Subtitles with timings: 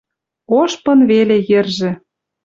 [0.59, 1.91] Ош пын веле йӹржӹ.